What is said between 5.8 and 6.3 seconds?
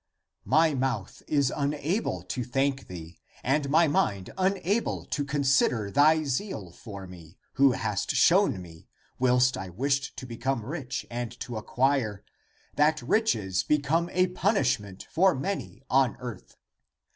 thy